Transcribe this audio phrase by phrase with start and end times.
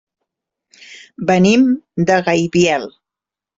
[1.31, 1.69] Venim
[2.11, 2.91] de Gaibiel.